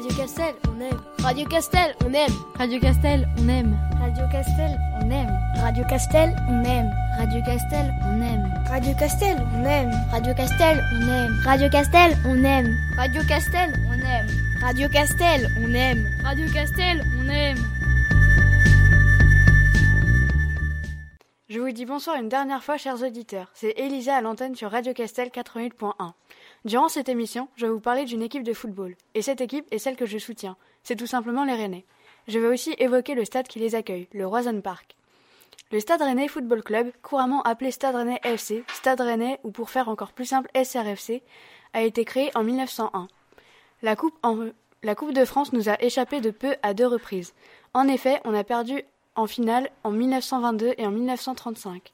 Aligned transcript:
Radio 0.00 0.16
Castel, 0.16 0.54
on 0.66 0.80
aime. 0.80 1.00
Radio 1.18 1.46
Castel, 1.46 1.94
on 2.06 2.14
aime. 2.14 2.32
Radio 2.58 2.80
Castel, 2.80 3.28
on 3.36 3.50
aime. 3.50 3.76
Radio 4.00 4.26
Castel, 4.32 4.78
on 4.98 5.10
aime. 5.10 5.28
Radio 5.58 5.84
Castel, 5.84 6.34
on 6.48 6.64
aime. 6.64 6.90
Radio 7.18 7.42
Castel, 7.44 7.92
on 8.02 8.22
aime. 8.22 8.42
Radio 8.70 8.94
Castel, 8.94 9.36
on 9.52 9.66
aime. 9.66 9.92
Radio 10.08 10.32
Castel, 10.32 10.80
on 10.88 11.04
aime. 11.04 11.36
Radio 11.44 11.68
Castel, 11.68 12.16
on 12.24 12.44
aime. 12.44 12.74
Radio 12.96 13.22
Castel, 13.28 13.74
on 13.90 14.00
aime. 14.00 14.30
Radio 14.62 14.88
Castel, 14.88 15.46
on 15.62 15.74
aime. 15.74 16.08
Radio 16.24 16.46
Castel, 16.50 17.04
on 17.20 17.28
aime. 17.28 17.58
Je 21.50 21.58
vous 21.58 21.72
dis 21.72 21.84
bonsoir 21.84 22.16
une 22.16 22.30
dernière 22.30 22.64
fois, 22.64 22.78
chers 22.78 23.02
auditeurs. 23.02 23.50
C'est 23.52 23.74
Elisa 23.76 24.16
à 24.16 24.20
l'antenne 24.22 24.54
sur 24.54 24.70
Radio 24.70 24.94
Castel 24.94 25.28
88.1. 25.28 26.12
Durant 26.64 26.88
cette 26.88 27.08
émission, 27.08 27.48
je 27.56 27.66
vais 27.66 27.72
vous 27.72 27.80
parler 27.80 28.04
d'une 28.04 28.22
équipe 28.22 28.42
de 28.42 28.52
football. 28.52 28.94
Et 29.14 29.22
cette 29.22 29.40
équipe 29.40 29.66
est 29.70 29.78
celle 29.78 29.96
que 29.96 30.06
je 30.06 30.18
soutiens. 30.18 30.56
C'est 30.82 30.96
tout 30.96 31.06
simplement 31.06 31.44
les 31.44 31.54
Rennais. 31.54 31.84
Je 32.28 32.38
vais 32.38 32.48
aussi 32.48 32.74
évoquer 32.78 33.14
le 33.14 33.24
stade 33.24 33.48
qui 33.48 33.58
les 33.58 33.74
accueille, 33.74 34.08
le 34.12 34.26
Roison 34.26 34.60
Park. 34.60 34.94
Le 35.72 35.78
Stade 35.80 36.02
Rennais 36.02 36.26
Football 36.28 36.62
Club, 36.64 36.90
couramment 37.00 37.42
appelé 37.42 37.70
Stade 37.70 37.94
Rennais 37.94 38.18
FC, 38.24 38.64
Stade 38.74 39.00
Rennais 39.00 39.38
ou 39.44 39.52
pour 39.52 39.70
faire 39.70 39.88
encore 39.88 40.12
plus 40.12 40.24
simple 40.26 40.50
SRFC, 40.54 41.22
a 41.72 41.82
été 41.82 42.04
créé 42.04 42.30
en 42.36 42.42
1901. 42.42 43.06
La 43.82 43.94
coupe, 43.94 44.14
en- 44.24 44.48
la 44.82 44.94
coupe 44.96 45.12
de 45.12 45.24
France 45.24 45.52
nous 45.52 45.68
a 45.68 45.80
échappé 45.80 46.20
de 46.20 46.30
peu 46.30 46.56
à 46.62 46.74
deux 46.74 46.86
reprises. 46.88 47.34
En 47.72 47.86
effet, 47.86 48.20
on 48.24 48.34
a 48.34 48.42
perdu 48.42 48.82
en 49.14 49.26
finale 49.28 49.70
en 49.84 49.92
1922 49.92 50.74
et 50.76 50.86
en 50.86 50.90
1935. 50.90 51.92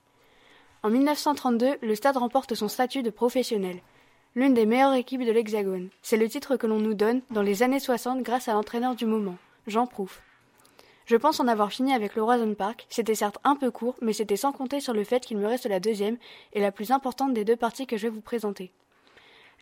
En 0.83 0.89
1932, 0.91 1.77
le 1.83 1.95
stade 1.95 2.17
remporte 2.17 2.55
son 2.55 2.69
statut 2.69 3.03
de 3.03 3.11
professionnel, 3.11 3.81
l'une 4.37 4.53
des 4.53 4.67
meilleures 4.67 4.93
équipes 4.93 5.25
de 5.25 5.33
l'Hexagone. 5.33 5.89
C'est 6.03 6.19
le 6.19 6.29
titre 6.29 6.57
que 6.57 6.67
l'on 6.67 6.79
nous 6.79 6.93
donne 6.93 7.23
dans 7.31 7.41
les 7.41 7.63
années 7.63 7.81
60 7.81 8.23
grâce 8.23 8.49
à 8.49 8.53
l'entraîneur 8.53 8.95
du 8.95 9.07
moment, 9.07 9.37
Jean 9.67 9.87
Prouf. 9.87 10.21
Je 11.07 11.17
pense 11.17 11.41
en 11.41 11.49
avoir 11.49 11.73
fini 11.73 11.95
avec 11.95 12.15
le 12.15 12.23
Roison 12.23 12.53
Park. 12.55 12.87
C'était 12.91 13.15
certes 13.15 13.39
un 13.45 13.57
peu 13.57 13.71
court, 13.71 13.97
mais 14.03 14.13
c'était 14.13 14.37
sans 14.37 14.53
compter 14.53 14.81
sur 14.81 14.93
le 14.93 15.05
fait 15.05 15.25
qu'il 15.25 15.39
me 15.39 15.47
reste 15.47 15.65
la 15.65 15.81
deuxième 15.81 16.19
et 16.53 16.61
la 16.61 16.71
plus 16.71 16.91
importante 16.91 17.33
des 17.33 17.47
deux 17.47 17.57
parties 17.57 17.87
que 17.87 17.97
je 17.97 18.03
vais 18.03 18.15
vous 18.15 18.21
présenter. 18.21 18.71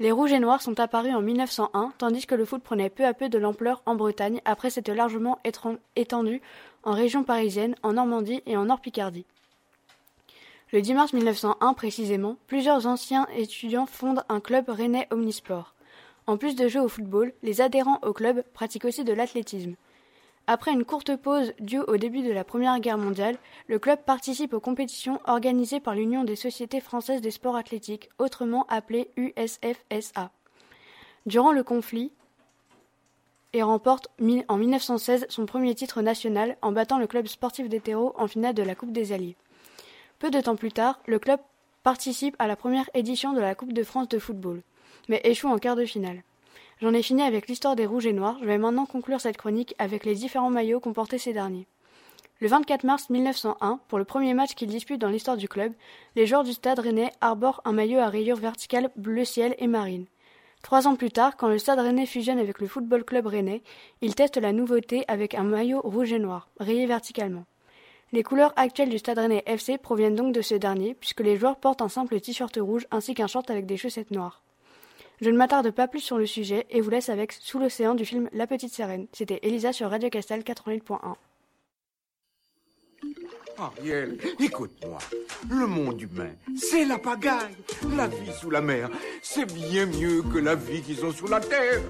Les 0.01 0.11
Rouges 0.11 0.33
et 0.33 0.41
Noirs 0.41 0.63
sont 0.63 0.81
apparus 0.81 1.15
en 1.15 1.23
1901, 1.23 1.93
tandis 1.99 2.27
que 2.27 2.35
le 2.35 2.45
foot 2.45 2.61
prenait 2.61 2.91
peu 2.91 3.05
à 3.05 3.15
peu 3.15 3.29
de 3.29 3.39
l'ampleur 3.39 3.81
en 3.87 3.95
Bretagne 3.95 4.41
après 4.45 4.71
s'être 4.71 4.91
largement 4.91 5.39
étendu 5.95 6.43
en 6.83 6.93
région 6.93 7.23
parisienne, 7.23 7.77
en 7.85 7.93
Normandie 7.93 8.43
et 8.47 8.57
en 8.57 8.65
Nord-Picardie. 8.65 9.25
Le 10.73 10.81
10 10.81 10.95
mars 10.95 11.13
1901 11.13 11.75
précisément, 11.75 12.37
plusieurs 12.47 12.87
anciens 12.87 13.27
étudiants 13.37 13.87
fondent 13.87 14.25
un 14.29 14.41
club 14.41 14.69
rennais 14.69 15.07
omnisport. 15.11 15.75
En 16.27 16.37
plus 16.37 16.57
de 16.57 16.69
jouer 16.69 16.81
au 16.81 16.89
football, 16.89 17.33
les 17.43 17.61
adhérents 17.61 17.99
au 18.03 18.13
club 18.13 18.43
pratiquent 18.55 18.87
aussi 18.87 19.05
de 19.05 19.13
l'athlétisme. 19.13 19.75
Après 20.47 20.73
une 20.73 20.85
courte 20.85 21.17
pause 21.17 21.53
due 21.59 21.81
au 21.81 21.97
début 21.97 22.23
de 22.23 22.33
la 22.33 22.45
Première 22.45 22.79
Guerre 22.81 22.99
mondiale, 22.99 23.39
le 23.67 23.79
club 23.79 24.01
participe 24.05 24.53
aux 24.53 24.61
compétitions 24.61 25.21
organisées 25.27 25.81
par 25.81 25.95
l'Union 25.95 26.25
des 26.25 26.37
sociétés 26.37 26.81
françaises 26.81 27.21
des 27.21 27.31
sports 27.31 27.57
athlétiques, 27.57 28.11
autrement 28.19 28.67
appelée 28.69 29.11
USFSA. 29.17 30.31
Durant 31.25 31.53
le 31.53 31.63
conflit, 31.63 32.13
et 33.55 33.63
remporte 33.63 34.09
en 34.49 34.57
1916 34.57 35.27
son 35.29 35.47
premier 35.47 35.75
titre 35.75 36.03
national 36.03 36.57
en 36.61 36.73
battant 36.73 36.99
le 36.99 37.07
club 37.07 37.27
sportif 37.29 37.69
des 37.69 37.81
terreaux 37.81 38.13
en 38.19 38.27
finale 38.27 38.55
de 38.55 38.65
la 38.65 38.75
Coupe 38.75 38.93
des 38.93 39.13
Alliés. 39.13 39.37
Peu 40.19 40.31
de 40.31 40.41
temps 40.41 40.57
plus 40.57 40.73
tard, 40.73 41.01
le 41.07 41.19
club 41.19 41.41
participe 41.83 42.37
à 42.39 42.47
la 42.47 42.57
première 42.57 42.89
édition 42.95 43.33
de 43.33 43.41
la 43.41 43.55
Coupe 43.55 43.73
de 43.73 43.83
France 43.83 44.09
de 44.09 44.19
football, 44.19 44.63
mais 45.09 45.21
échoue 45.25 45.49
en 45.49 45.59
quart 45.59 45.77
de 45.77 45.85
finale. 45.85 46.23
J'en 46.81 46.95
ai 46.95 47.03
fini 47.03 47.23
avec 47.23 47.47
l'histoire 47.47 47.77
des 47.77 47.87
Rouges 47.87 48.07
et 48.07 48.13
Noirs, 48.13 48.39
je 48.41 48.47
vais 48.47 48.59
maintenant 48.59 48.87
conclure 48.87 49.21
cette 49.21 49.37
chronique 49.37 49.75
avec 49.79 50.05
les 50.05 50.15
différents 50.15 50.51
maillots 50.51 50.81
qu'ont 50.81 50.93
portés 50.93 51.19
ces 51.19 51.33
derniers. 51.33 51.67
Le 52.41 52.49
24 52.49 52.85
mars 52.85 53.11
1901, 53.11 53.81
pour 53.89 53.99
le 53.99 54.05
premier 54.05 54.35
match 54.35 54.55
qu'ils 54.55 54.69
disputent 54.69 55.01
dans 55.01 55.09
l'histoire 55.09 55.37
du 55.37 55.49
club, 55.49 55.73
les 56.17 56.27
joueurs 56.27 56.43
du 56.43 56.53
stade 56.53 56.81
rennais 56.81 57.13
arborent 57.21 57.61
un 57.65 57.73
maillot 57.73 58.01
à 58.01 58.09
rayures 58.09 58.37
verticales 58.37 58.91
bleu 58.97 59.25
ciel 59.25 59.55
et 59.59 59.67
marine. 59.67 60.07
Trois 60.63 60.89
ans 60.89 60.97
plus 60.97 61.11
tard, 61.11 61.37
quand 61.37 61.49
le 61.49 61.59
stade 61.59 61.79
rennais 61.79 62.07
fusionne 62.07 62.39
avec 62.39 62.59
le 62.59 62.67
football 62.67 63.05
club 63.05 63.27
rennais, 63.27 63.63
ils 64.01 64.15
testent 64.15 64.39
la 64.39 64.53
nouveauté 64.53 65.05
avec 65.09 65.35
un 65.35 65.45
maillot 65.45 65.81
rouge 65.83 66.13
et 66.13 66.19
noir, 66.19 66.49
rayé 66.59 66.87
verticalement. 66.87 67.45
Les 68.15 68.23
couleurs 68.23 68.53
actuelles 68.55 68.91
du 68.91 68.99
stade 68.99 69.19
rennais 69.19 69.43
FC 69.45 69.77
proviennent 69.77 70.15
donc 70.15 70.33
de 70.33 70.41
ce 70.41 70.55
dernier, 70.55 70.95
puisque 70.95 71.19
les 71.19 71.37
joueurs 71.37 71.57
portent 71.57 71.83
un 71.83 71.89
simple 71.89 72.21
t-shirt 72.21 72.57
rouge 72.61 72.87
ainsi 72.93 73.13
qu'un 73.13 73.27
short 73.27 73.51
avec 73.51 73.67
des 73.67 73.77
chaussettes 73.77 74.13
noires. 74.13 74.41
Je 75.21 75.31
ne 75.31 75.37
m'attarde 75.37 75.73
pas 75.73 75.89
plus 75.89 75.99
sur 75.99 76.17
le 76.17 76.25
sujet 76.25 76.65
et 76.71 76.81
vous 76.81 76.91
laisse 76.91 77.09
avec 77.09 77.33
Sous 77.33 77.59
l'océan 77.59 77.97
du 77.97 78.05
film 78.05 78.31
La 78.33 78.47
Petite 78.47 78.73
Sirène. 78.73 79.09
C'était 79.13 79.41
Elisa 79.43 79.73
sur 79.73 79.91
Radio 79.91 80.11
Castel 80.11 80.43
88.1. 80.43 81.17
Ariel, 83.59 84.17
écoute-moi. 84.39 84.99
Le 85.51 85.67
monde 85.67 86.01
humain, 86.01 86.31
c'est 86.57 86.85
la 86.85 86.99
pagaille. 86.99 87.57
La 87.97 88.07
vie 88.07 88.33
sous 88.41 88.51
la 88.51 88.61
mer, 88.61 88.91
c'est 89.23 89.53
bien 89.53 89.87
mieux 89.87 90.23
que 90.23 90.39
la 90.39 90.55
vie 90.55 90.83
qu'ils 90.83 91.05
ont 91.05 91.11
sous 91.11 91.27
la 91.27 91.41
terre. 91.41 91.83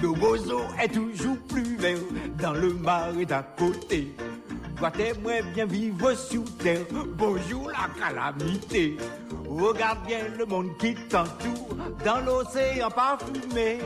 Le 0.00 0.18
bozo 0.18 0.60
est 0.82 0.88
toujours 0.88 1.36
plus 1.46 1.76
vert 1.76 1.98
dans 2.38 2.54
le 2.54 2.72
marais 2.72 3.26
d'à 3.26 3.42
côté. 3.42 4.14
Toi 4.80 4.90
t'aimerais 4.92 5.42
bien 5.42 5.66
vivre 5.66 6.14
sous 6.14 6.42
terre, 6.58 6.86
bonjour 7.18 7.70
la 7.70 7.86
calamité. 8.00 8.96
Regarde 9.46 10.06
bien 10.06 10.20
le 10.38 10.46
monde 10.46 10.70
qui 10.78 10.94
t'entoure, 10.94 11.76
dans 12.02 12.20
l'océan 12.24 12.88
parfumé. 12.88 13.78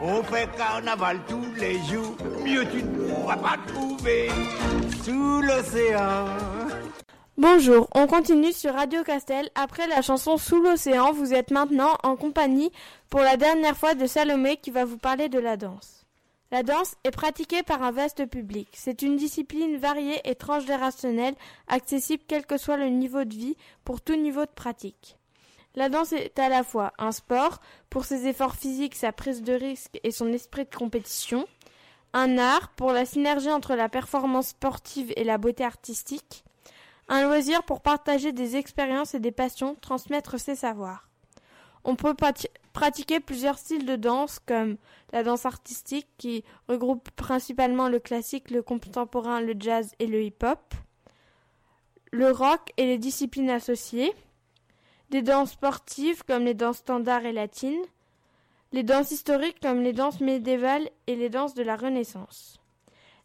On 0.00 0.22
fait 0.22 0.48
carnaval 0.56 1.20
tous 1.28 1.52
les 1.58 1.74
jours, 1.80 2.16
mieux 2.46 2.64
tu 2.70 2.82
ne 2.82 3.12
pourras 3.12 3.36
pas 3.36 3.58
trouver. 3.66 4.30
Sous 5.04 5.42
l'océan. 5.42 6.24
Bonjour, 7.36 7.86
on 7.94 8.06
continue 8.06 8.54
sur 8.54 8.72
Radio 8.72 9.02
Castel. 9.02 9.50
Après 9.54 9.86
la 9.86 10.00
chanson 10.00 10.38
Sous 10.38 10.62
l'océan, 10.62 11.12
vous 11.12 11.34
êtes 11.34 11.50
maintenant 11.50 11.98
en 12.02 12.16
compagnie 12.16 12.72
pour 13.10 13.20
la 13.20 13.36
dernière 13.36 13.76
fois 13.76 13.94
de 13.94 14.06
Salomé 14.06 14.56
qui 14.56 14.70
va 14.70 14.86
vous 14.86 14.96
parler 14.96 15.28
de 15.28 15.38
la 15.38 15.58
danse. 15.58 16.07
La 16.50 16.62
danse 16.62 16.94
est 17.04 17.10
pratiquée 17.10 17.62
par 17.62 17.82
un 17.82 17.90
vaste 17.90 18.24
public. 18.24 18.68
C'est 18.72 19.02
une 19.02 19.16
discipline 19.16 19.76
variée 19.76 20.20
et 20.24 20.34
transgénérationnelle, 20.34 21.34
accessible 21.66 22.22
quel 22.26 22.46
que 22.46 22.56
soit 22.56 22.78
le 22.78 22.88
niveau 22.88 23.24
de 23.24 23.34
vie, 23.34 23.56
pour 23.84 24.00
tout 24.00 24.16
niveau 24.16 24.46
de 24.46 24.50
pratique. 24.50 25.18
La 25.74 25.90
danse 25.90 26.12
est 26.12 26.38
à 26.38 26.48
la 26.48 26.64
fois 26.64 26.94
un 26.98 27.12
sport, 27.12 27.60
pour 27.90 28.06
ses 28.06 28.26
efforts 28.26 28.56
physiques, 28.56 28.94
sa 28.94 29.12
prise 29.12 29.42
de 29.42 29.52
risque 29.52 30.00
et 30.02 30.10
son 30.10 30.32
esprit 30.32 30.64
de 30.64 30.74
compétition, 30.74 31.46
un 32.14 32.38
art, 32.38 32.70
pour 32.70 32.92
la 32.92 33.04
synergie 33.04 33.50
entre 33.50 33.74
la 33.74 33.90
performance 33.90 34.48
sportive 34.48 35.12
et 35.16 35.24
la 35.24 35.36
beauté 35.36 35.64
artistique, 35.64 36.44
un 37.08 37.24
loisir 37.24 37.62
pour 37.62 37.82
partager 37.82 38.32
des 38.32 38.56
expériences 38.56 39.14
et 39.14 39.20
des 39.20 39.32
passions, 39.32 39.74
transmettre 39.74 40.40
ses 40.40 40.56
savoirs. 40.56 41.10
On 41.84 41.94
peut 41.94 42.14
prati- 42.72 43.04
pratiquer 43.04 43.20
plusieurs 43.20 43.58
styles 43.58 43.86
de 43.86 43.96
danse 43.96 44.38
comme 44.38 44.76
la 45.12 45.22
danse 45.22 45.46
artistique 45.46 46.08
qui 46.18 46.44
regroupe 46.68 47.10
principalement 47.12 47.88
le 47.88 48.00
classique, 48.00 48.50
le 48.50 48.62
contemporain, 48.62 49.40
le 49.40 49.54
jazz 49.58 49.92
et 49.98 50.06
le 50.06 50.22
hip-hop, 50.22 50.74
le 52.12 52.30
rock 52.30 52.72
et 52.76 52.86
les 52.86 52.98
disciplines 52.98 53.50
associées, 53.50 54.12
des 55.10 55.22
danses 55.22 55.52
sportives 55.52 56.24
comme 56.24 56.44
les 56.44 56.54
danses 56.54 56.78
standards 56.78 57.24
et 57.24 57.32
latines, 57.32 57.84
les 58.72 58.82
danses 58.82 59.10
historiques 59.10 59.60
comme 59.60 59.82
les 59.82 59.92
danses 59.92 60.20
médiévales 60.20 60.88
et 61.06 61.16
les 61.16 61.30
danses 61.30 61.54
de 61.54 61.62
la 61.62 61.76
Renaissance. 61.76 62.60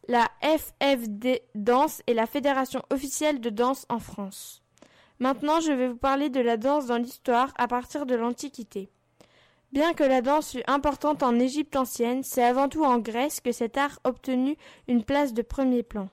La 0.08 0.30
FFD 0.42 1.42
Danse 1.56 2.02
est 2.08 2.14
la 2.14 2.26
fédération 2.26 2.82
officielle 2.90 3.40
de 3.40 3.50
danse 3.50 3.86
en 3.90 4.00
France. 4.00 4.62
Maintenant, 5.20 5.62
je 5.62 5.72
vais 5.72 5.88
vous 5.88 5.96
parler 5.98 6.30
de 6.30 6.42
la 6.42 6.58
danse 6.58 6.88
dans 6.88 6.98
l'histoire 6.98 7.54
à 7.58 7.68
partir 7.68 8.06
de 8.06 8.16
l'Antiquité. 8.16 8.90
Bien 9.74 9.96
que 9.96 10.04
la 10.04 10.22
danse 10.22 10.52
fût 10.52 10.62
importante 10.68 11.24
en 11.24 11.40
Égypte 11.40 11.76
ancienne, 11.76 12.22
c'est 12.22 12.44
avant 12.44 12.70
tout 12.70 12.86
en 12.86 13.00
Grèce 13.00 13.42
que 13.42 13.52
cet 13.52 13.76
art 13.76 13.98
obtenu 14.04 14.56
une 14.88 15.04
place 15.04 15.34
de 15.34 15.42
premier 15.42 15.82
plan. 15.82 16.10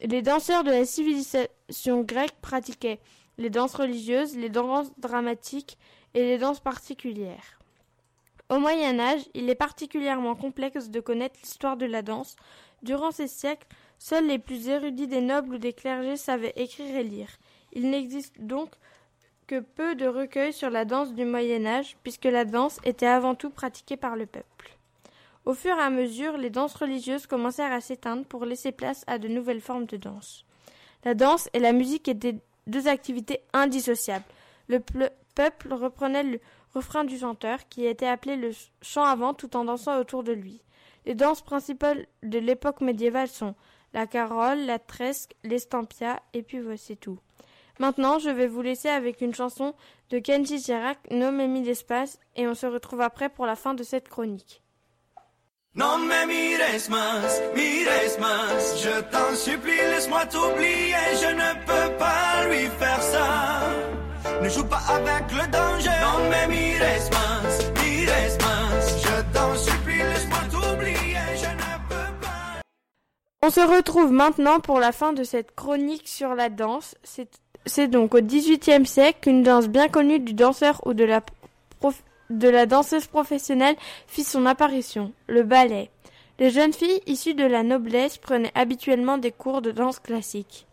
Les 0.00 0.22
danseurs 0.22 0.64
de 0.64 0.70
la 0.70 0.86
civilisation 0.86 2.00
grecque 2.00 2.40
pratiquaient 2.40 2.98
les 3.36 3.50
danses 3.50 3.74
religieuses, 3.74 4.38
les 4.38 4.48
danses 4.48 4.90
dramatiques 4.96 5.76
et 6.14 6.22
les 6.22 6.38
danses 6.38 6.60
particulières. 6.60 7.60
Au 8.48 8.58
Moyen 8.58 8.98
Âge, 9.00 9.28
il 9.34 9.50
est 9.50 9.54
particulièrement 9.54 10.34
complexe 10.34 10.88
de 10.88 11.00
connaître 11.00 11.38
l'histoire 11.42 11.76
de 11.76 11.84
la 11.84 12.00
danse. 12.00 12.36
Durant 12.82 13.10
ces 13.10 13.28
siècles, 13.28 13.66
seuls 13.98 14.26
les 14.26 14.38
plus 14.38 14.68
érudits 14.68 15.08
des 15.08 15.20
nobles 15.20 15.56
ou 15.56 15.58
des 15.58 15.74
clergés 15.74 16.16
savaient 16.16 16.54
écrire 16.56 16.96
et 16.96 17.04
lire. 17.04 17.36
Il 17.74 17.90
n'existe 17.90 18.40
donc 18.40 18.70
que 19.46 19.60
peu 19.60 19.94
de 19.94 20.06
recueils 20.06 20.52
sur 20.52 20.70
la 20.70 20.84
danse 20.84 21.12
du 21.14 21.24
Moyen 21.24 21.66
Âge, 21.66 21.96
puisque 22.02 22.24
la 22.24 22.44
danse 22.44 22.78
était 22.84 23.06
avant 23.06 23.34
tout 23.34 23.50
pratiquée 23.50 23.96
par 23.96 24.16
le 24.16 24.26
peuple. 24.26 24.76
Au 25.44 25.54
fur 25.54 25.76
et 25.76 25.82
à 25.82 25.90
mesure, 25.90 26.36
les 26.36 26.50
danses 26.50 26.74
religieuses 26.74 27.26
commencèrent 27.26 27.72
à 27.72 27.80
s'éteindre 27.80 28.24
pour 28.24 28.44
laisser 28.44 28.72
place 28.72 29.04
à 29.06 29.18
de 29.18 29.28
nouvelles 29.28 29.60
formes 29.60 29.86
de 29.86 29.96
danse. 29.96 30.44
La 31.04 31.14
danse 31.14 31.48
et 31.52 31.60
la 31.60 31.72
musique 31.72 32.08
étaient 32.08 32.40
deux 32.66 32.88
activités 32.88 33.40
indissociables. 33.52 34.24
Le 34.66 34.78
ple- 34.80 35.12
peuple 35.36 35.72
reprenait 35.72 36.24
le 36.24 36.40
refrain 36.74 37.04
du 37.04 37.16
chanteur, 37.16 37.68
qui 37.68 37.86
était 37.86 38.08
appelé 38.08 38.36
le 38.36 38.50
chant 38.82 39.04
avant 39.04 39.34
tout 39.34 39.56
en 39.56 39.64
dansant 39.64 40.00
autour 40.00 40.24
de 40.24 40.32
lui. 40.32 40.62
Les 41.04 41.14
danses 41.14 41.42
principales 41.42 42.06
de 42.24 42.40
l'époque 42.40 42.80
médiévale 42.80 43.28
sont 43.28 43.54
la 43.94 44.08
carole, 44.08 44.66
la 44.66 44.80
tresque, 44.80 45.36
l'estampia, 45.44 46.20
et 46.34 46.42
puis 46.42 46.58
voici 46.58 46.96
tout. 46.96 47.20
Maintenant, 47.78 48.18
je 48.18 48.30
vais 48.30 48.46
vous 48.46 48.62
laisser 48.62 48.88
avec 48.88 49.20
une 49.20 49.34
chanson 49.34 49.74
de 50.10 50.18
Kenji 50.18 50.58
Girac 50.58 50.98
nommée 51.10 51.48
Mille 51.48 51.68
Espaces 51.68 52.18
et 52.34 52.46
on 52.48 52.54
se 52.54 52.66
retrouve 52.66 53.02
après 53.02 53.28
pour 53.28 53.46
la 53.46 53.56
fin 53.56 53.74
de 53.74 53.82
cette 53.82 54.08
chronique. 54.08 54.62
Non 55.76 55.98
mais 55.98 56.24
mires 56.24 56.88
mas, 56.88 57.42
mires 57.54 58.18
mas, 58.18 58.82
je 58.82 58.98
t'en 59.10 59.34
supplie, 59.34 59.76
laisse-moi 59.76 60.24
t'oublier, 60.24 60.94
je 61.20 61.34
ne 61.34 61.52
peux 61.66 61.98
pas 61.98 62.46
lui 62.48 62.66
faire 62.78 63.02
ça. 63.02 63.60
Ne 64.42 64.48
joue 64.48 64.64
pas 64.64 64.80
avec 64.88 65.30
le 65.32 65.46
danger. 65.52 65.90
Non 66.00 66.30
mais 66.30 66.46
mires 66.46 67.10
mas, 67.12 67.72
mires 67.82 68.38
mas, 68.40 69.02
je 69.04 69.34
t'en 69.34 69.54
supplie, 69.54 69.98
laisse-moi 69.98 70.38
t'oublier, 70.50 71.18
je 71.36 71.50
ne 71.50 71.88
peux 71.90 72.12
pas. 72.22 72.62
On 73.42 73.50
se 73.50 73.60
retrouve 73.60 74.12
maintenant 74.12 74.60
pour 74.60 74.80
la 74.80 74.92
fin 74.92 75.12
de 75.12 75.24
cette 75.24 75.54
chronique 75.54 76.08
sur 76.08 76.34
la 76.34 76.48
danse. 76.48 76.94
C'est 77.02 77.28
c'est 77.66 77.88
donc 77.88 78.14
au 78.14 78.20
XVIIIe 78.20 78.86
siècle 78.86 79.18
qu'une 79.22 79.42
danse 79.42 79.68
bien 79.68 79.88
connue 79.88 80.20
du 80.20 80.32
danseur 80.32 80.80
ou 80.86 80.94
de 80.94 81.04
la, 81.04 82.66
danseuse 82.66 83.06
professionnelle 83.06 83.76
fit 84.06 84.24
son 84.24 84.46
apparition, 84.46 85.12
le 85.26 85.42
ballet. 85.42 85.90
Les 86.38 86.50
jeunes 86.50 86.72
filles 86.72 87.00
issues 87.06 87.34
de 87.34 87.44
la 87.44 87.62
noblesse 87.62 88.18
prenaient 88.18 88.52
habituellement 88.54 89.18
des 89.18 89.32
cours 89.32 89.62
de 89.62 89.72
danse 89.72 89.98
classique. 89.98 90.66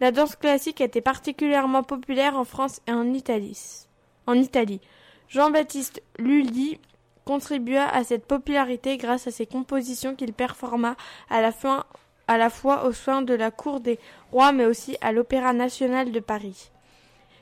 La 0.00 0.12
danse 0.12 0.36
classique 0.36 0.80
était 0.80 1.00
particulièrement 1.00 1.82
populaire 1.82 2.36
en 2.36 2.44
France 2.44 2.80
et 2.86 2.92
en 2.92 3.12
Italie. 3.12 3.86
En 4.26 4.34
Italie. 4.34 4.80
Jean-Baptiste 5.28 6.02
Lully 6.18 6.78
contribua 7.24 7.88
à 7.88 8.04
cette 8.04 8.26
popularité 8.26 8.96
grâce 8.96 9.26
à 9.26 9.30
ses 9.30 9.46
compositions 9.46 10.14
qu'il 10.14 10.32
performa 10.32 10.96
à 11.30 11.40
la 11.40 11.52
fin 11.52 11.84
à 12.28 12.38
la 12.38 12.50
fois 12.50 12.84
aux 12.84 12.92
soins 12.92 13.22
de 13.22 13.34
la 13.34 13.50
cour 13.50 13.80
des 13.80 13.98
rois 14.30 14.52
mais 14.52 14.66
aussi 14.66 14.96
à 15.00 15.12
l'Opéra 15.12 15.52
national 15.52 16.12
de 16.12 16.20
Paris. 16.20 16.70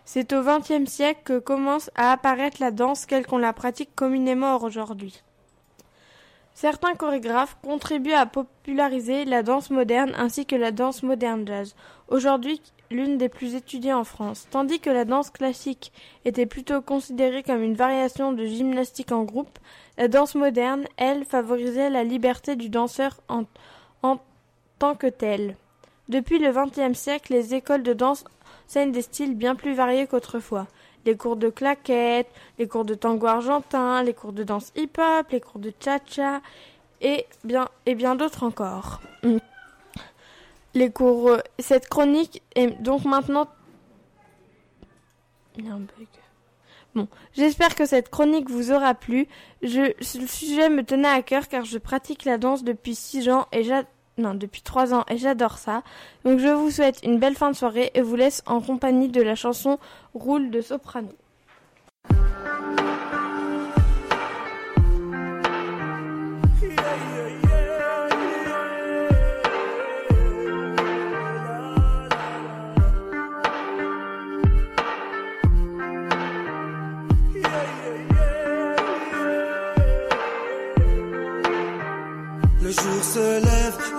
C'est 0.05 0.33
au 0.33 0.43
XXe 0.43 0.89
siècle 0.89 1.21
que 1.25 1.39
commence 1.39 1.91
à 1.97 2.13
apparaître 2.13 2.59
la 2.61 2.71
danse 2.71 3.07
telle 3.07 3.27
qu'on 3.27 3.39
la 3.39 3.53
pratique 3.53 3.95
communément 3.95 4.57
aujourd'hui. 4.63 5.23
Certains 6.55 6.95
chorégraphes 6.95 7.59
contribuent 7.63 8.15
à 8.15 8.25
populariser 8.25 9.27
la 9.27 9.43
danse 9.43 9.69
moderne 9.69 10.15
ainsi 10.17 10.47
que 10.47 10.57
la 10.57 10.71
danse 10.71 11.03
moderne 11.03 11.47
jazz, 11.47 11.75
aujourd'hui 12.09 12.63
l'une 12.91 13.19
des 13.19 13.29
plus 13.29 13.55
étudiées 13.55 13.93
en 13.93 14.05
France, 14.05 14.47
tandis 14.51 14.81
que 14.81 14.91
la 14.91 15.05
danse 15.05 15.31
classique 15.31 15.93
était 16.25 16.47
plutôt 16.47 16.81
considérée 16.81 17.43
comme 17.43 17.63
une 17.63 17.75
variation 17.75 18.33
de 18.33 18.47
gymnastique 18.47 19.13
en 19.13 19.25
groupe, 19.25 19.59
la 19.99 20.09
danse 20.09 20.35
moderne, 20.35 20.87
elle, 20.97 21.25
favorisait 21.25 21.91
la 21.91 22.05
liberté 22.05 22.57
du 22.57 22.69
danseur 22.69 23.21
en, 23.29 23.45
tant 24.79 24.95
que 24.95 25.07
telle. 25.07 25.57
Depuis 26.09 26.39
le 26.39 26.53
XXe 26.53 26.97
siècle, 26.99 27.33
les 27.33 27.55
écoles 27.55 27.83
de 27.83 27.93
danse 27.93 28.25
enseignent 28.69 28.93
des 28.93 29.03
styles 29.03 29.35
bien 29.35 29.55
plus 29.55 29.75
variés 29.75 30.07
qu'autrefois. 30.07 30.67
Les 31.05 31.17
cours 31.17 31.37
de 31.37 31.51
claquettes, 31.51 32.31
les 32.59 32.69
cours 32.69 32.85
de 32.85 32.95
tango 32.95 33.27
argentin, 33.27 34.03
les 34.03 34.15
cours 34.15 34.33
de 34.33 34.45
danse 34.45 34.73
hip-hop, 34.77 35.29
les 35.31 35.41
cours 35.41 35.61
de 35.61 35.73
cha-cha 35.79 36.41
et 37.01 37.27
bien, 37.45 37.69
et 37.87 37.95
bien 37.95 38.17
d'autres 38.17 38.43
encore. 38.43 39.01
Les 40.75 40.91
cours, 40.91 41.29
euh, 41.31 41.39
cette 41.59 41.89
chronique 41.89 42.43
est 42.55 42.67
donc 42.83 43.07
maintenant. 43.07 43.49
Il 45.57 45.65
y 45.65 45.71
a 45.71 45.73
un 45.73 45.79
bug. 45.79 46.07
Bon, 46.95 47.09
j'espère 47.35 47.75
que 47.75 47.87
cette 47.87 48.11
chronique 48.11 48.51
vous 48.51 48.73
aura 48.73 48.93
plu. 48.93 49.27
Je, 49.63 49.93
le 50.19 50.27
sujet 50.27 50.69
me 50.69 50.83
tenait 50.83 51.09
à 51.09 51.23
cœur 51.23 51.49
car 51.49 51.65
je 51.65 51.79
pratique 51.79 52.27
la 52.27 52.37
danse 52.37 52.63
depuis 52.63 52.95
six 52.95 53.31
ans 53.31 53.47
et 53.53 53.65
j'adore 53.65 53.91
non, 54.19 54.35
depuis 54.35 54.63
trois 54.63 54.95
ans 54.95 55.05
et 55.09 55.19
j'adore 55.19 55.59
ça. 55.59 55.83
Donc 56.25 56.39
je 56.39 56.49
vous 56.49 56.71
souhaite 56.71 57.01
une 57.03 57.19
belle 57.19 57.35
fin 57.35 57.51
de 57.51 57.57
soirée 57.57 57.91
et 57.95 58.01
vous 58.01 58.17
laisse 58.17 58.43
en 58.47 58.61
compagnie 58.61 59.09
de 59.09 59.21
la 59.21 59.35
chanson 59.35 59.79
Roule 60.15 60.51
de 60.51 60.63
soprano. 60.63 61.11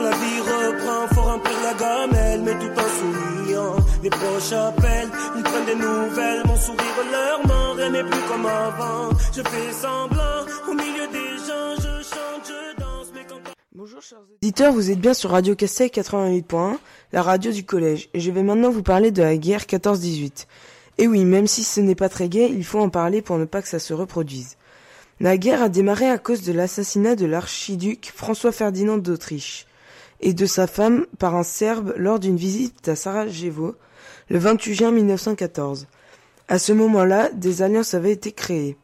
La 0.09 0.15
vie 0.17 0.39
reprend, 0.39 1.07
faut 1.13 1.21
remplir 1.21 1.57
la 1.63 1.73
gamelle, 1.73 2.41
mais 2.41 2.57
tout 2.61 2.79
en 2.85 2.89
souriant. 2.97 3.75
Les 4.03 4.09
proches 4.09 4.53
appellent, 4.53 5.09
ils 5.35 5.43
prennent 5.43 5.65
des 5.65 5.75
nouvelles, 5.75 6.43
mon 6.45 6.55
sourire 6.55 6.99
leur 7.11 7.47
ment, 7.47 7.73
rien 7.73 7.91
n'est 7.91 8.03
plus 8.03 8.21
comme 8.29 8.45
avant. 8.45 9.09
Je 9.35 9.41
fais 9.41 9.71
semblant, 9.73 10.45
au 10.69 10.73
milieu 10.73 11.07
des 11.11 11.31
gens, 11.47 11.73
je 11.77 12.03
chante, 12.03 12.45
je 12.47 12.79
danse, 12.79 13.07
mais 13.13 13.25
quand... 13.27 13.35
Bonjour 13.73 14.01
chers 14.01 14.19
auditeurs, 14.41 14.73
vous 14.73 14.91
êtes 14.91 14.99
bien 14.99 15.13
sur 15.13 15.31
Radio 15.31 15.55
Castel 15.55 15.89
88.1, 15.89 16.77
la 17.11 17.21
radio 17.21 17.51
du 17.51 17.65
collège, 17.65 18.09
et 18.13 18.19
je 18.19 18.31
vais 18.31 18.43
maintenant 18.43 18.69
vous 18.69 18.83
parler 18.83 19.11
de 19.11 19.21
la 19.21 19.35
guerre 19.35 19.63
14-18. 19.63 20.45
Et 20.99 21.07
oui, 21.07 21.25
même 21.25 21.47
si 21.47 21.63
ce 21.63 21.79
n'est 21.81 21.95
pas 21.95 22.09
très 22.09 22.29
gai, 22.29 22.51
il 22.51 22.63
faut 22.63 22.79
en 22.79 22.89
parler 22.89 23.21
pour 23.21 23.37
ne 23.37 23.45
pas 23.45 23.61
que 23.61 23.67
ça 23.67 23.79
se 23.79 23.93
reproduise. 23.93 24.57
La 25.19 25.37
guerre 25.37 25.63
a 25.63 25.69
démarré 25.69 26.09
à 26.09 26.17
cause 26.17 26.43
de 26.43 26.53
l'assassinat 26.53 27.15
de 27.15 27.25
l'archiduc 27.25 28.11
François-Ferdinand 28.15 28.97
d'Autriche 28.97 29.67
et 30.21 30.33
de 30.33 30.45
sa 30.45 30.67
femme 30.67 31.05
par 31.19 31.35
un 31.35 31.43
Serbe 31.43 31.93
lors 31.97 32.19
d'une 32.19 32.37
visite 32.37 32.87
à 32.87 32.95
Sarajevo 32.95 33.75
le 34.29 34.39
28 34.39 34.73
juin 34.73 34.91
1914. 34.91 35.87
À 36.47 36.59
ce 36.59 36.73
moment-là, 36.73 37.29
des 37.31 37.61
alliances 37.61 37.93
avaient 37.93 38.11
été 38.11 38.31
créées. 38.31 38.77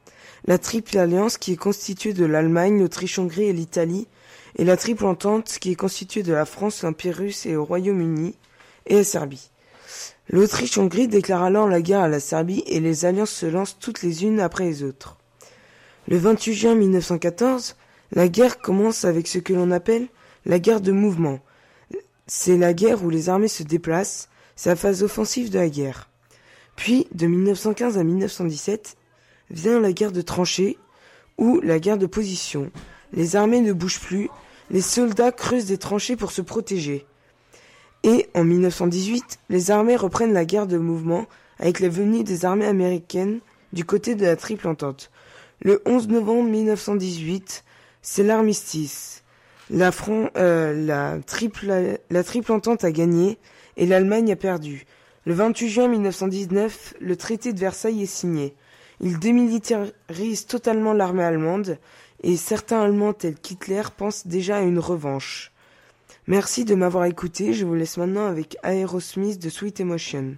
La 0.45 0.57
Triple 0.57 0.97
Alliance 0.97 1.37
qui 1.37 1.53
est 1.53 1.57
constituée 1.57 2.13
de 2.13 2.25
l'Allemagne, 2.25 2.79
l'Autriche-Hongrie 2.79 3.45
et 3.45 3.53
l'Italie, 3.53 4.07
et 4.57 4.65
la 4.65 4.77
Triple 4.77 5.05
Entente 5.05 5.57
qui 5.59 5.71
est 5.71 5.75
constituée 5.75 6.23
de 6.23 6.33
la 6.33 6.45
France, 6.45 6.83
l'Empire 6.83 7.15
russe 7.15 7.45
et 7.45 7.53
le 7.53 7.61
Royaume-Uni, 7.61 8.35
et 8.85 8.95
la 8.95 9.03
Serbie. 9.03 9.49
L'Autriche-Hongrie 10.29 11.07
déclare 11.07 11.43
alors 11.43 11.67
la 11.67 11.81
guerre 11.81 12.01
à 12.01 12.07
la 12.07 12.19
Serbie 12.19 12.63
et 12.67 12.79
les 12.79 13.05
alliances 13.05 13.31
se 13.31 13.45
lancent 13.45 13.77
toutes 13.79 14.01
les 14.03 14.23
unes 14.23 14.39
après 14.39 14.65
les 14.65 14.83
autres. 14.83 15.17
Le 16.07 16.17
28 16.17 16.53
juin 16.53 16.75
1914, 16.75 17.75
la 18.11 18.27
guerre 18.27 18.59
commence 18.59 19.05
avec 19.05 19.27
ce 19.27 19.39
que 19.39 19.53
l'on 19.53 19.71
appelle 19.71 20.07
la 20.45 20.59
guerre 20.59 20.81
de 20.81 20.91
mouvement. 20.91 21.39
C'est 22.27 22.57
la 22.57 22.73
guerre 22.73 23.03
où 23.03 23.09
les 23.09 23.29
armées 23.29 23.47
se 23.47 23.63
déplacent, 23.63 24.29
c'est 24.55 24.69
la 24.69 24.75
phase 24.75 25.03
offensive 25.03 25.49
de 25.49 25.59
la 25.59 25.69
guerre. 25.69 26.09
Puis, 26.75 27.07
de 27.13 27.27
1915 27.27 27.97
à 27.97 28.03
1917, 28.03 28.97
vient 29.49 29.79
la 29.79 29.93
guerre 29.93 30.11
de 30.11 30.21
tranchées 30.21 30.77
ou 31.37 31.59
la 31.61 31.79
guerre 31.79 31.97
de 31.97 32.05
position. 32.05 32.71
Les 33.11 33.35
armées 33.35 33.61
ne 33.61 33.73
bougent 33.73 33.99
plus, 33.99 34.29
les 34.71 34.81
soldats 34.81 35.31
creusent 35.31 35.65
des 35.65 35.77
tranchées 35.77 36.15
pour 36.15 36.31
se 36.31 36.41
protéger. 36.41 37.05
Et 38.03 38.27
en 38.33 38.43
1918, 38.43 39.39
les 39.49 39.71
armées 39.71 39.95
reprennent 39.95 40.33
la 40.33 40.45
guerre 40.45 40.67
de 40.67 40.77
mouvement 40.77 41.25
avec 41.59 41.79
la 41.79 41.89
venue 41.89 42.23
des 42.23 42.45
armées 42.45 42.65
américaines 42.65 43.39
du 43.71 43.85
côté 43.85 44.15
de 44.15 44.25
la 44.25 44.35
Triple 44.35 44.67
Entente. 44.67 45.11
Le 45.61 45.81
11 45.85 46.09
novembre 46.09 46.49
1918, 46.49 47.63
c'est 48.01 48.23
l'armistice. 48.23 49.22
La, 49.73 49.89
euh, 50.37 50.85
la, 50.85 51.17
triple, 51.25 51.97
triple 52.23 52.51
entente 52.51 52.83
a 52.83 52.91
gagné 52.91 53.39
et 53.75 53.87
l'Allemagne 53.87 54.31
a 54.31 54.35
perdu. 54.35 54.85
Le 55.25 55.33
28 55.33 55.69
juin 55.69 55.87
1919, 55.87 56.93
le 56.99 57.15
traité 57.15 57.53
de 57.53 57.59
Versailles 57.59 58.03
est 58.03 58.05
signé. 58.05 58.53
Il 59.01 59.17
démilitarise 59.17 60.45
totalement 60.45 60.93
l'armée 60.93 61.23
allemande 61.23 61.79
et 62.21 62.37
certains 62.37 62.81
Allemands 62.81 63.13
tels 63.13 63.33
qu'Hitler 63.33 63.81
pensent 63.97 64.27
déjà 64.27 64.57
à 64.57 64.61
une 64.61 64.77
revanche. 64.77 65.51
Merci 66.27 66.65
de 66.65 66.75
m'avoir 66.75 67.05
écouté, 67.05 67.53
je 67.53 67.65
vous 67.65 67.73
laisse 67.73 67.97
maintenant 67.97 68.27
avec 68.27 68.57
Aerosmith 68.61 69.41
de 69.41 69.49
Sweet 69.49 69.79
Emotion. 69.79 70.37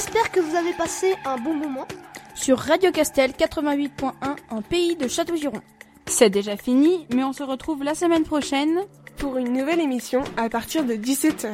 J'espère 0.00 0.32
que 0.32 0.40
vous 0.40 0.56
avez 0.56 0.72
passé 0.72 1.14
un 1.26 1.36
bon 1.36 1.52
moment. 1.52 1.86
Sur 2.34 2.58
Radio 2.58 2.90
Castel 2.90 3.32
88.1 3.32 4.12
en 4.48 4.62
pays 4.62 4.96
de 4.96 5.08
Château-Giron. 5.08 5.60
C'est 6.06 6.30
déjà 6.30 6.56
fini, 6.56 7.06
mais 7.14 7.22
on 7.22 7.34
se 7.34 7.42
retrouve 7.42 7.84
la 7.84 7.94
semaine 7.94 8.24
prochaine 8.24 8.80
pour 9.18 9.36
une 9.36 9.52
nouvelle 9.52 9.78
émission 9.78 10.24
à 10.38 10.48
partir 10.48 10.84
de 10.84 10.94
17h. 10.94 11.50